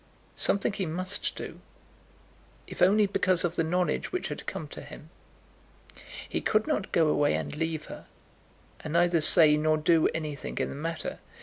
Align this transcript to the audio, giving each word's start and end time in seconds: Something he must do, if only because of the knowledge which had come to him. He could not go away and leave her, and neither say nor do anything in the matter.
Something 0.35 0.73
he 0.73 0.87
must 0.87 1.35
do, 1.35 1.59
if 2.65 2.81
only 2.81 3.05
because 3.05 3.43
of 3.43 3.55
the 3.55 3.63
knowledge 3.63 4.11
which 4.11 4.29
had 4.29 4.47
come 4.47 4.67
to 4.69 4.81
him. 4.81 5.11
He 6.27 6.41
could 6.41 6.65
not 6.65 6.91
go 6.91 7.07
away 7.07 7.35
and 7.35 7.55
leave 7.55 7.85
her, 7.85 8.07
and 8.79 8.93
neither 8.93 9.21
say 9.21 9.55
nor 9.57 9.77
do 9.77 10.07
anything 10.07 10.57
in 10.57 10.69
the 10.69 10.75
matter. 10.75 11.19